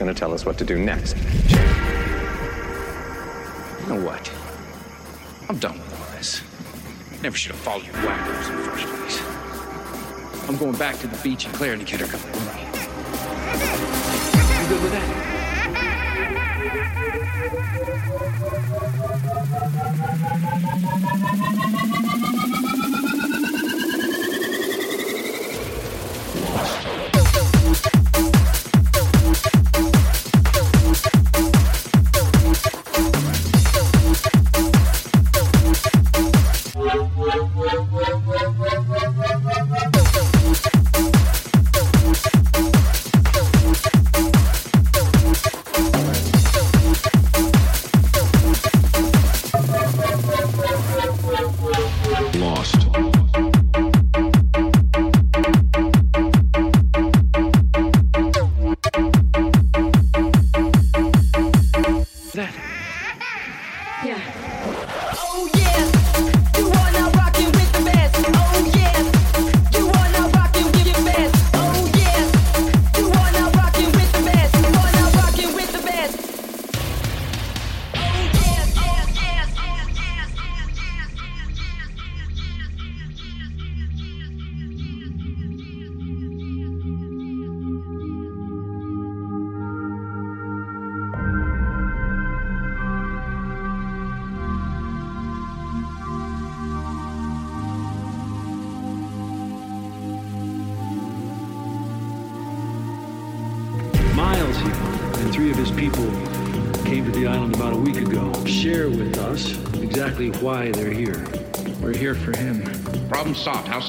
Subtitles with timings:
[0.00, 1.14] going to tell us what to do next.
[1.18, 1.22] You
[3.86, 4.32] know what?
[5.46, 6.40] I'm done with all this.
[7.22, 9.20] Never should have followed you wackos in the first place.
[10.48, 12.62] I'm going back to the beach and Claire and the kid are coming with me.
[14.62, 15.26] You good with that?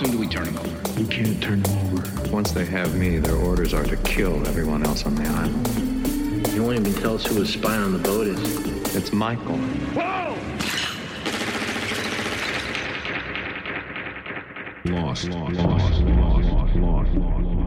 [0.01, 0.99] soon do we turn him over?
[0.99, 2.31] You can't turn him over.
[2.31, 6.47] Once they have me, their orders are to kill everyone else on the island.
[6.53, 8.95] You won't even tell us who the spy on the boat is.
[8.95, 9.57] It's Michael.
[9.57, 10.37] Whoa!
[14.85, 17.60] Lost, lost, lost, lost, lost, lost, lost.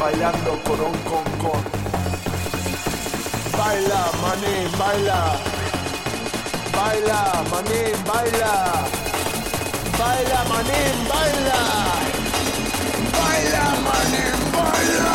[0.00, 1.62] Un bailando corón con con.
[3.58, 5.36] Baila, manín, baila.
[6.74, 8.52] Baila, manín, baila.
[9.98, 11.60] Baila, manín, baila.
[13.18, 15.12] Baila, manín, baila.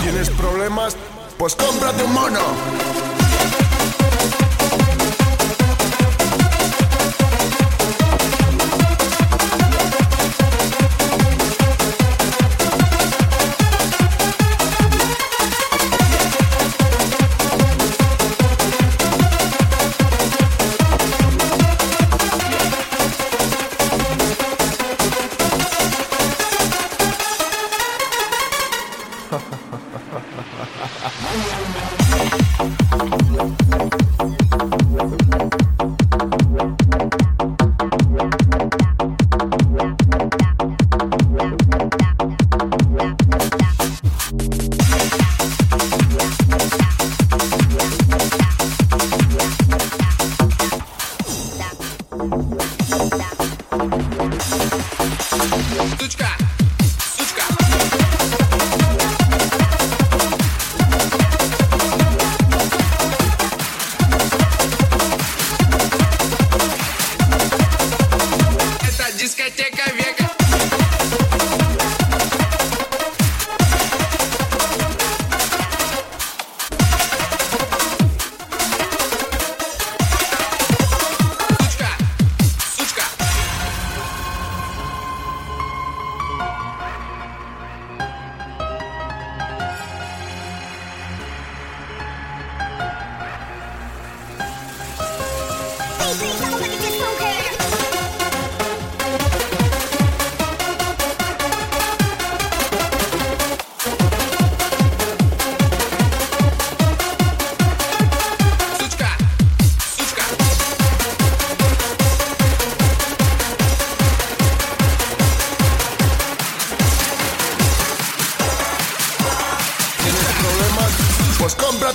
[0.00, 0.96] ¿Tienes problemas?
[1.38, 2.65] Pues cómprate un mono.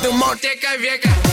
[0.02, 1.31] Do Monte Cavieca.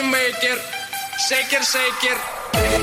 [0.00, 0.58] парти-мейкер,
[1.28, 2.16] шейкер-шейкер.
[2.54, 2.78] Эй,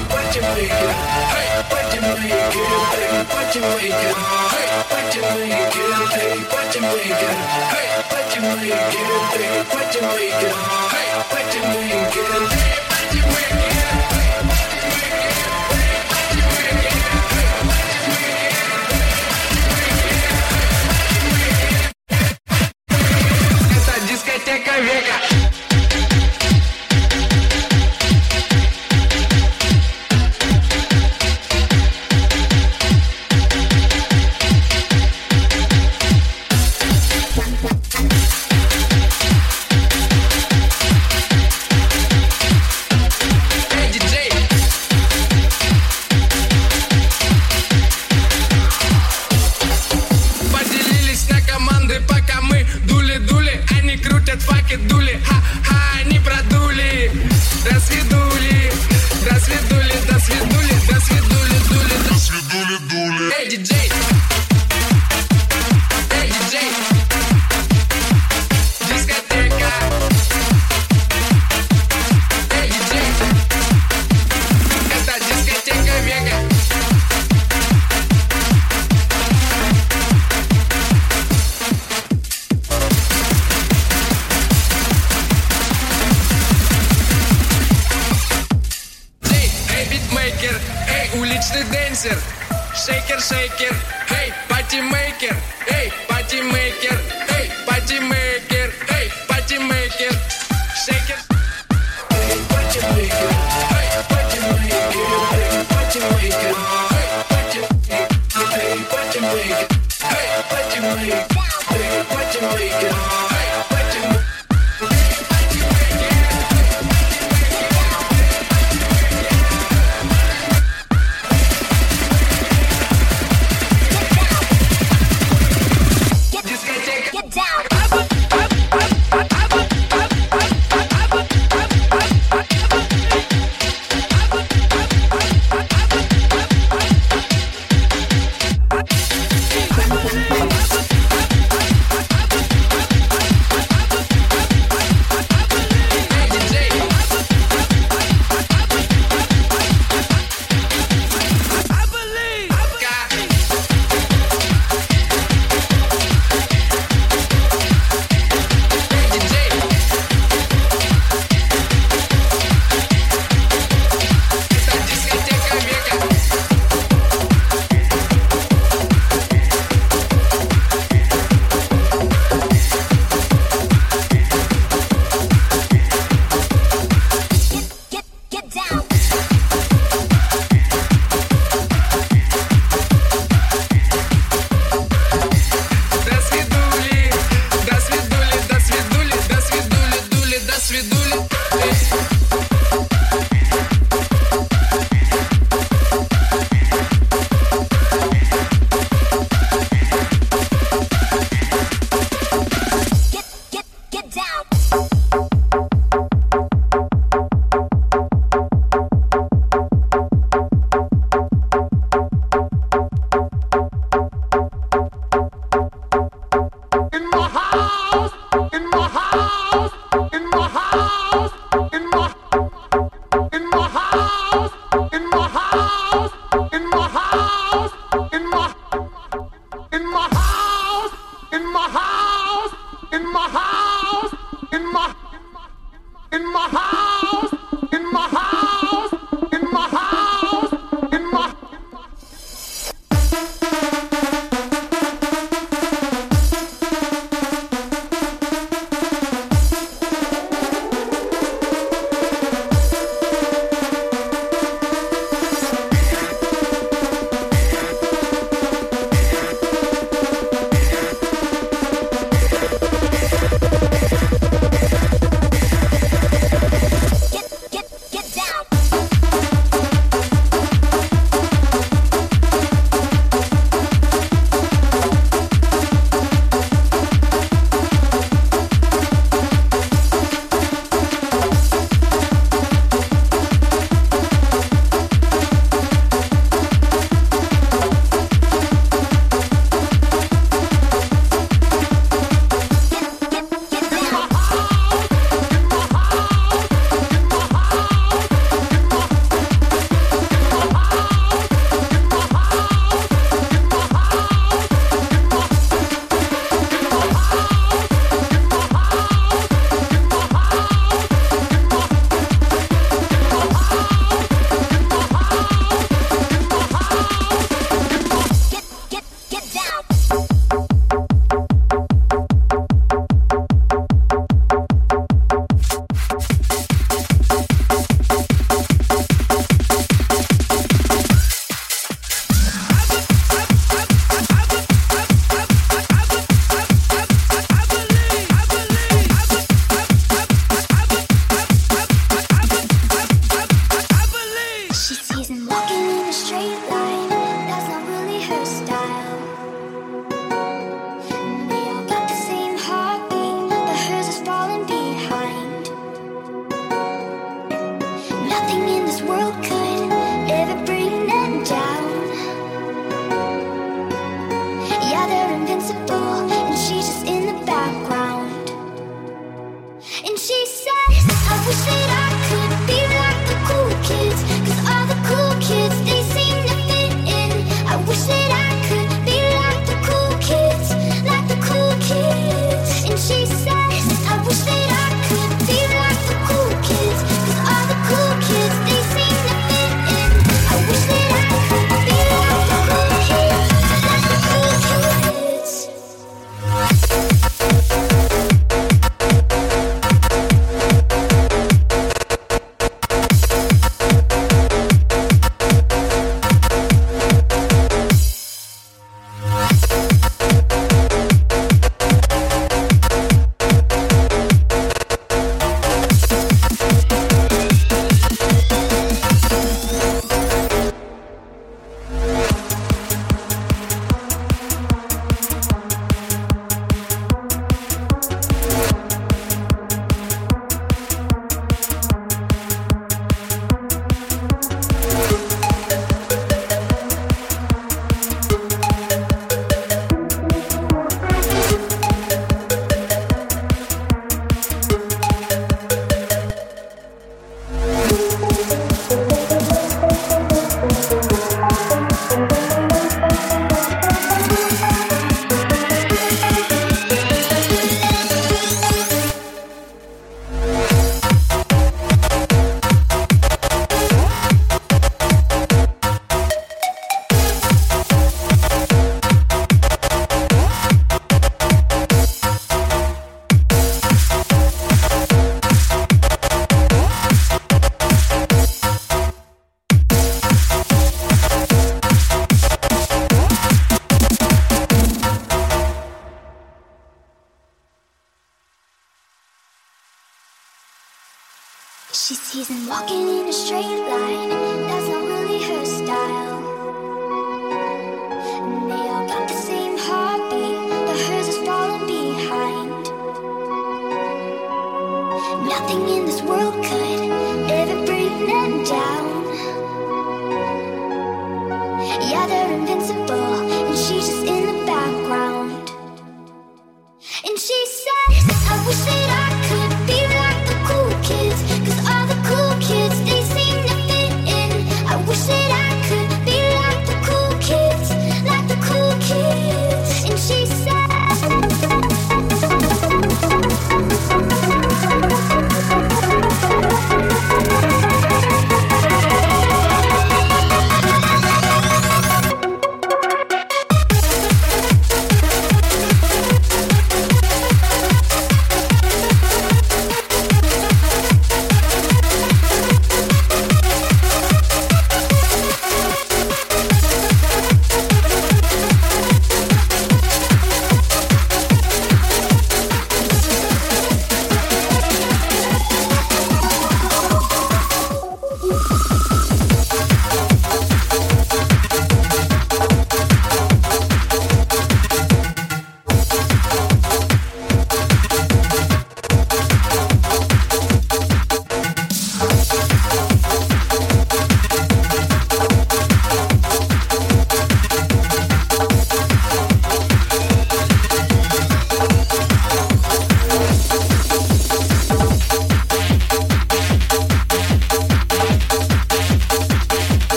[24.08, 25.47] дискотека века.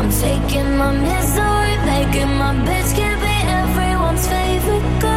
[0.00, 5.09] I'm taking my misery, making my bitch can be everyone's favorite girl.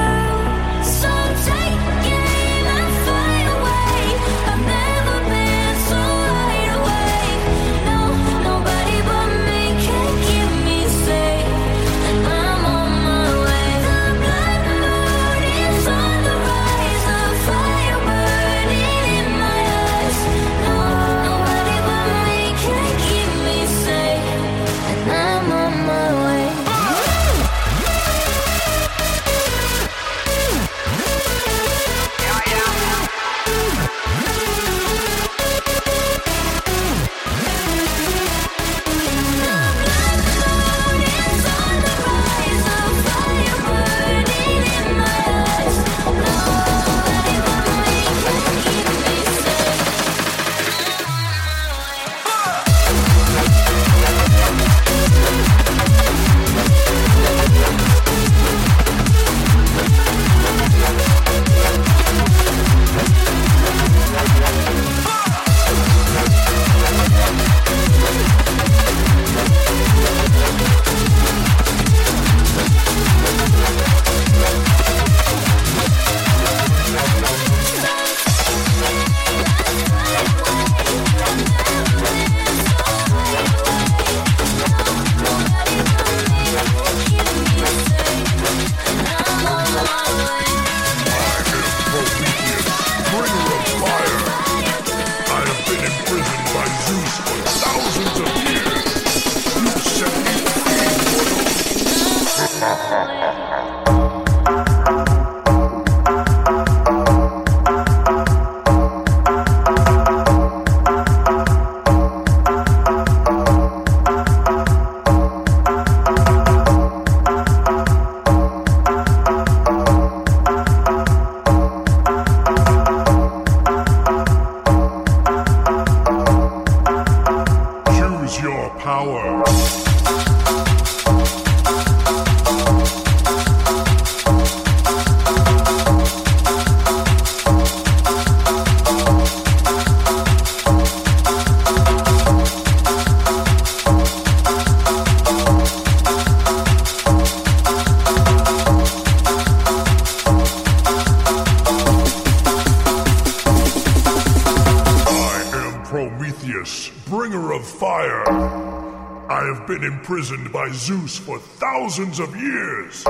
[160.63, 163.03] by Zeus for thousands of years.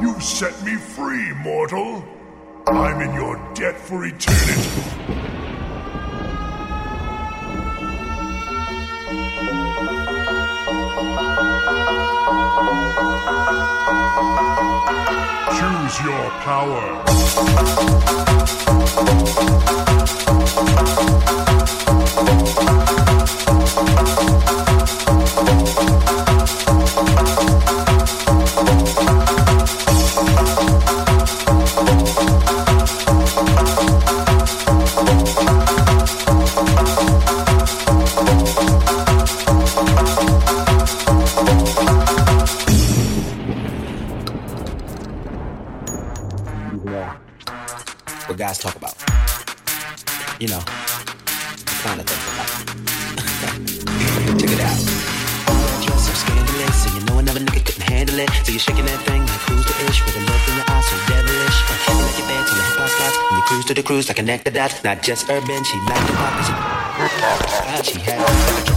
[0.00, 2.02] You've set me free, mortal.
[2.66, 4.70] I'm in your debt for eternity.
[15.58, 18.23] Choose your power.
[64.24, 65.62] Connect the dots, not just urban.
[65.64, 67.84] She liked the pop.
[67.84, 68.73] She, she had.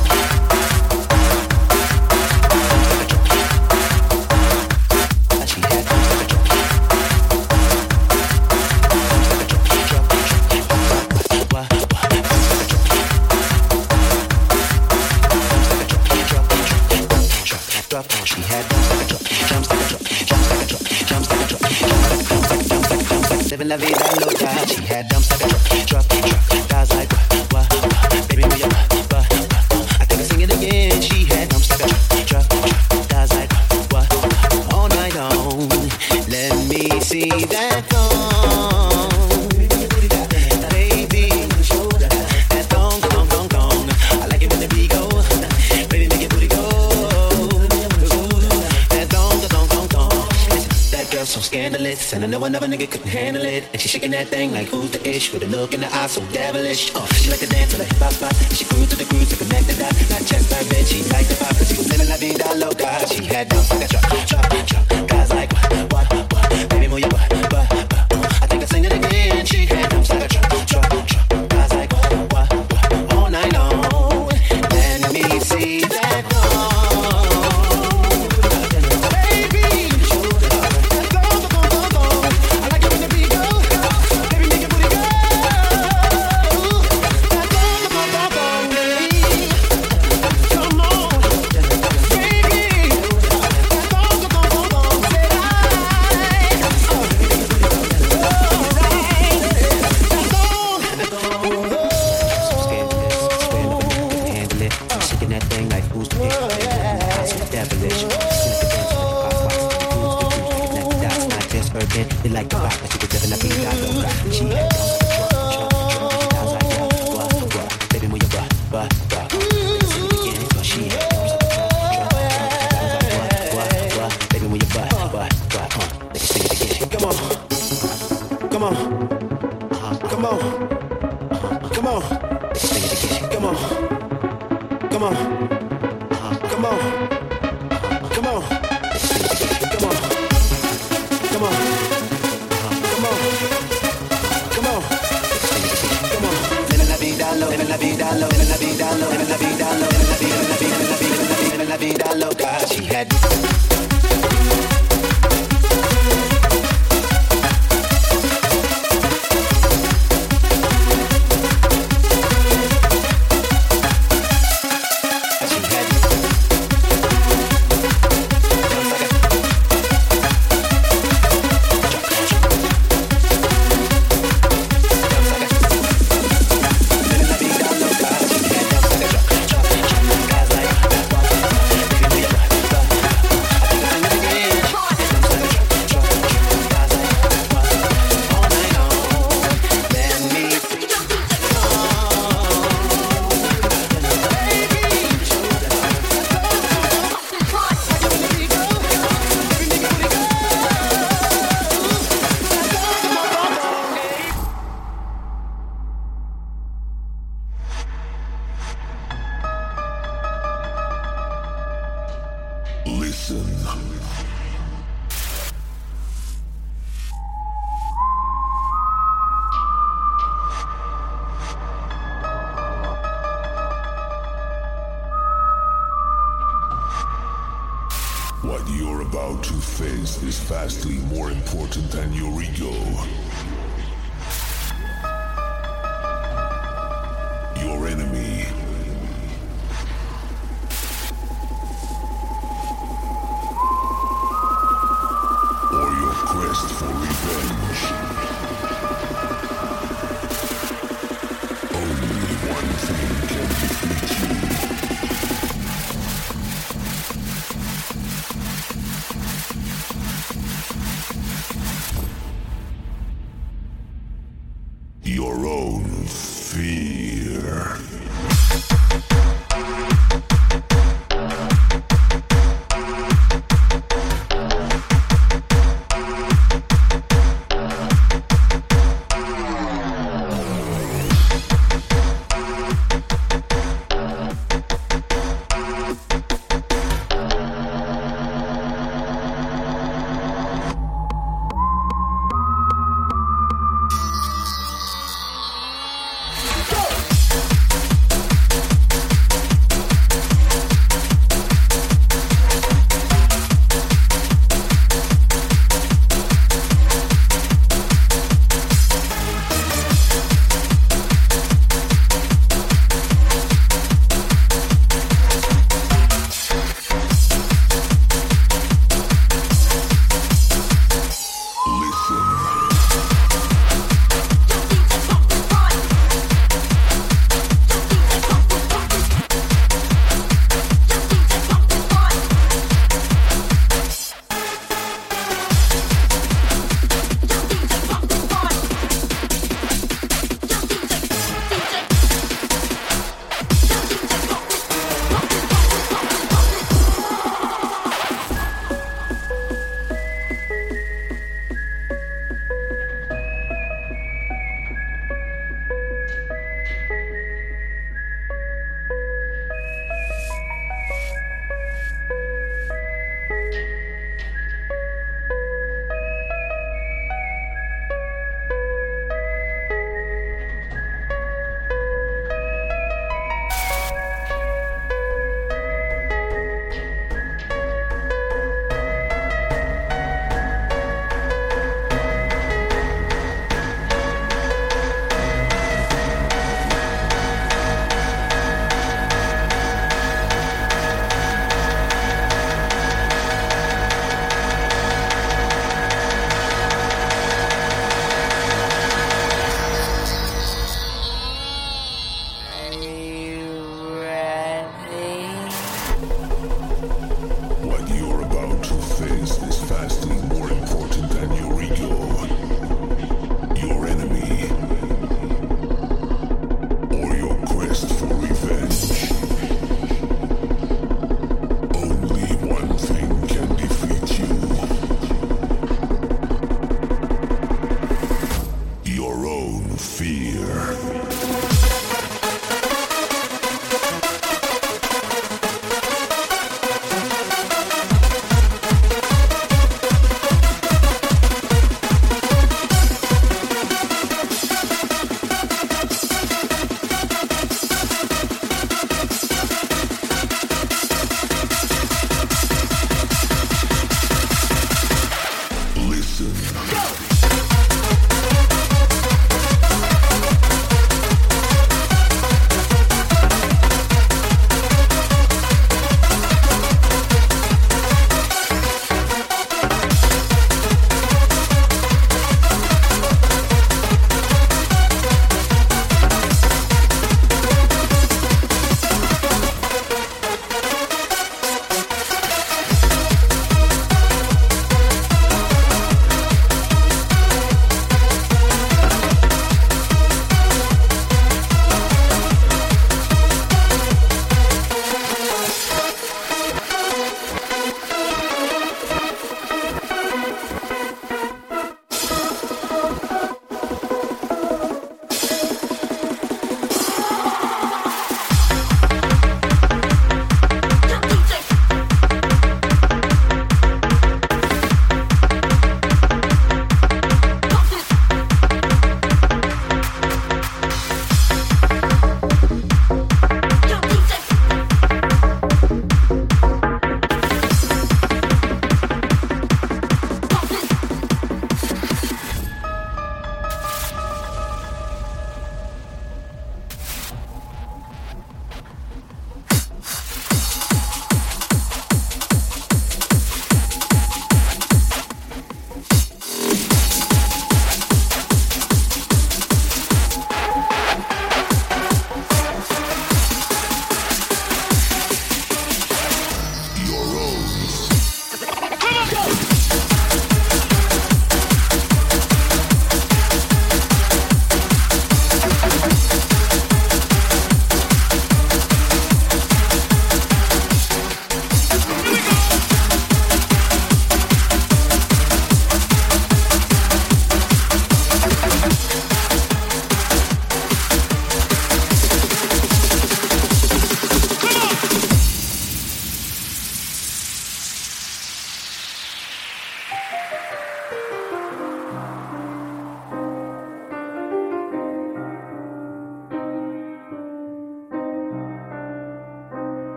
[54.18, 56.92] that thing like who's the ish with a look in the eye so devilish.
[56.96, 58.34] Oh, she like to dance to like pop pop.
[58.52, 60.10] She grew to the groove to connect the dots.
[60.10, 60.26] Not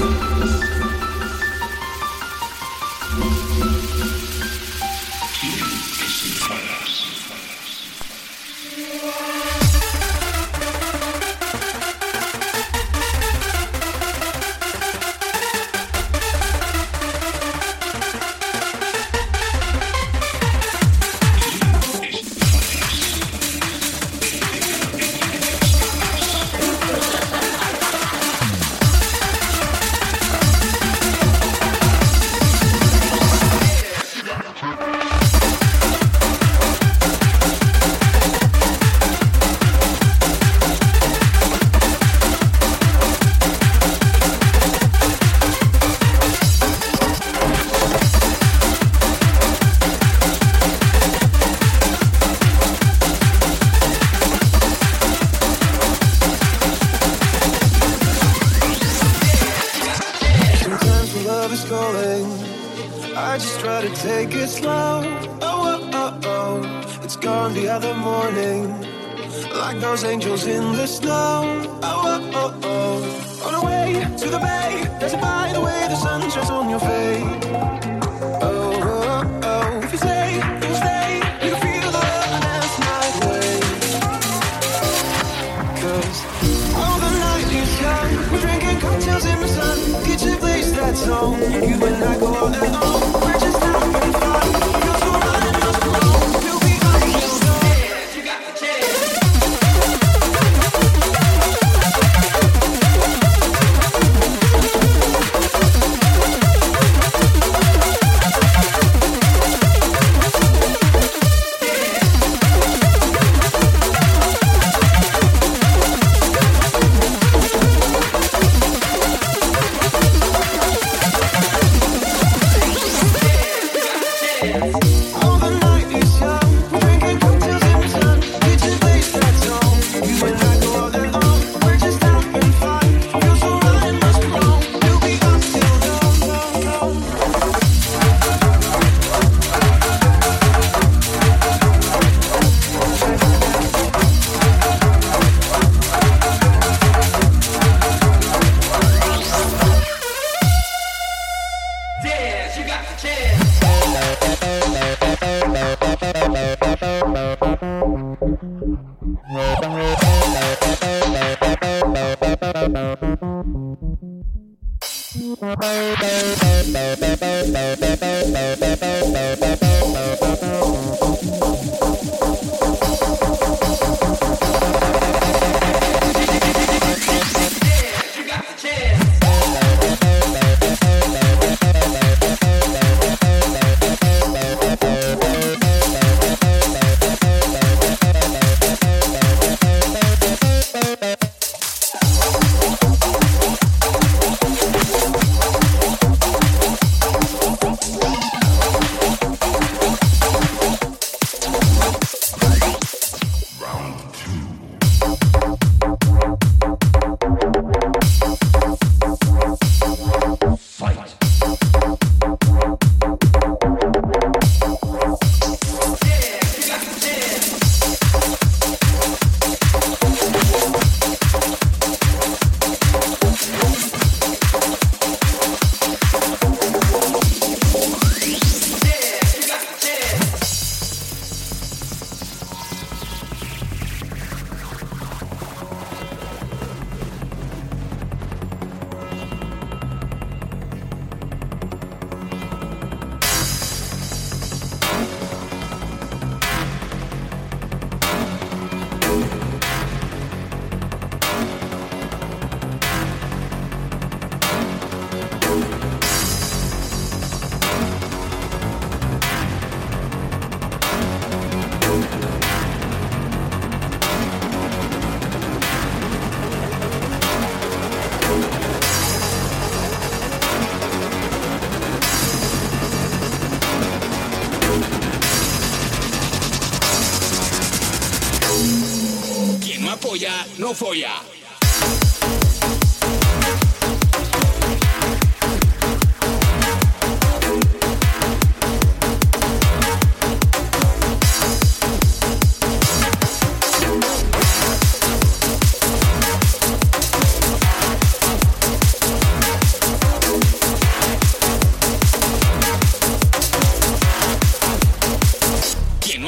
[0.00, 0.97] よし。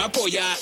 [0.04, 0.56] apoyar.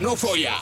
[0.00, 0.60] No folla.